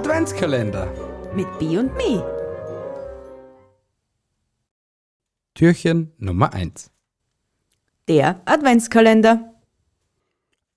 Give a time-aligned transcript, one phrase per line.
[0.00, 0.88] Adventskalender.
[1.36, 2.24] Mit B und Me.
[5.54, 6.90] Türchen Nummer 1.
[8.08, 9.52] Der Adventskalender.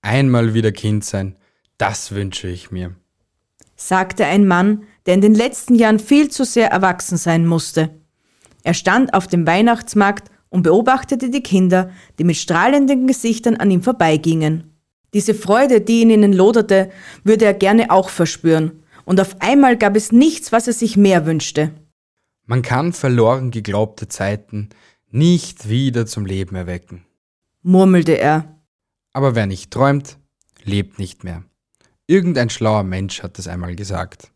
[0.00, 1.36] Einmal wieder Kind sein,
[1.78, 2.96] das wünsche ich mir.
[3.76, 7.90] sagte ein Mann, der in den letzten Jahren viel zu sehr erwachsen sein musste.
[8.64, 13.82] Er stand auf dem Weihnachtsmarkt und beobachtete die Kinder, die mit strahlenden Gesichtern an ihm
[13.82, 14.72] vorbeigingen.
[15.14, 16.90] Diese Freude, die in ihnen loderte,
[17.22, 21.26] würde er gerne auch verspüren, und auf einmal gab es nichts, was er sich mehr
[21.26, 21.70] wünschte.
[22.46, 24.70] Man kann verloren geglaubte Zeiten
[25.10, 27.04] nicht wieder zum Leben erwecken.
[27.60, 28.56] murmelte er.
[29.12, 30.16] Aber wer nicht träumt,
[30.64, 31.44] lebt nicht mehr.
[32.06, 34.32] Irgendein schlauer Mensch hat es einmal gesagt.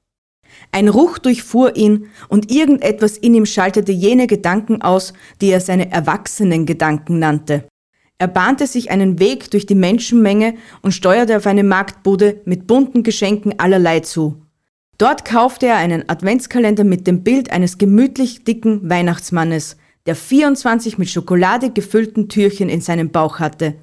[0.73, 5.91] Ein Ruch durchfuhr ihn, und irgendetwas in ihm schaltete jene Gedanken aus, die er seine
[5.91, 7.67] erwachsenen Gedanken nannte.
[8.19, 13.03] Er bahnte sich einen Weg durch die Menschenmenge und steuerte auf eine Marktbude mit bunten
[13.03, 14.43] Geschenken allerlei zu.
[14.99, 21.11] Dort kaufte er einen Adventskalender mit dem Bild eines gemütlich dicken Weihnachtsmannes, der 24 mit
[21.11, 23.75] Schokolade gefüllten Türchen in seinem Bauch hatte.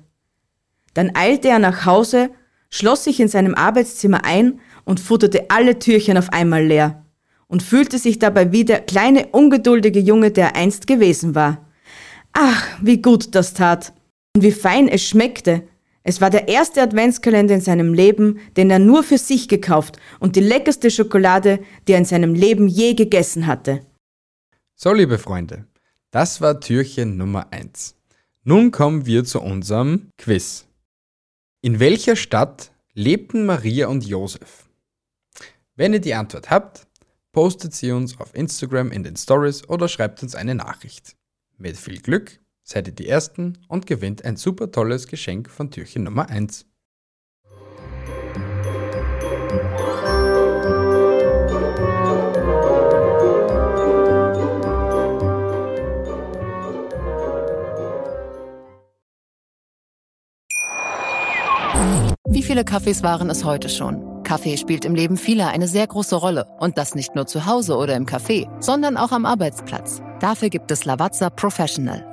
[0.94, 2.30] Dann eilte er nach Hause,
[2.70, 7.06] schloss sich in seinem Arbeitszimmer ein und futterte alle Türchen auf einmal leer
[7.48, 11.70] und fühlte sich dabei wie der kleine ungeduldige Junge, der er einst gewesen war.
[12.32, 13.94] Ach, wie gut das tat
[14.36, 15.64] und wie fein es schmeckte.
[16.04, 20.36] Es war der erste Adventskalender in seinem Leben, den er nur für sich gekauft und
[20.36, 23.86] die leckerste Schokolade, die er in seinem Leben je gegessen hatte.
[24.76, 25.66] So, liebe Freunde,
[26.12, 27.96] das war Türchen Nummer 1.
[28.44, 30.66] Nun kommen wir zu unserem Quiz.
[31.62, 34.68] In welcher Stadt lebten Maria und Josef?
[35.76, 36.86] Wenn ihr die Antwort habt,
[37.32, 41.16] postet sie uns auf Instagram in den Stories oder schreibt uns eine Nachricht.
[41.58, 46.04] Mit viel Glück seid ihr die Ersten und gewinnt ein super tolles Geschenk von Türchen
[46.04, 46.66] Nummer 1.
[62.30, 64.24] Wie viele Kaffees waren es heute schon?
[64.24, 66.48] Kaffee spielt im Leben vieler eine sehr große Rolle.
[66.60, 70.02] Und das nicht nur zu Hause oder im Café, sondern auch am Arbeitsplatz.
[70.20, 72.13] Dafür gibt es Lavazza Professional.